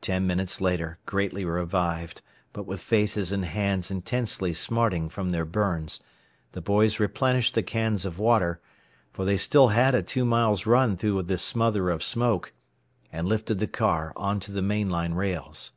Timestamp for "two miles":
10.02-10.64